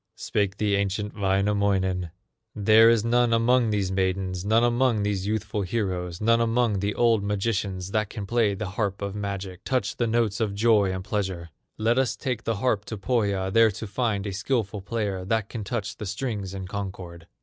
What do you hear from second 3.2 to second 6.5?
among these maidens, None among these youthful heroes, None